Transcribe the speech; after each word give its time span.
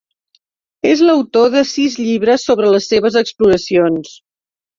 És 0.91 1.03
l'autor 1.07 1.51
de 1.55 1.63
sis 1.73 1.97
llibres 2.05 2.47
sobre 2.49 2.73
les 2.77 2.89
seves 2.93 3.19
exploracions. 3.23 4.17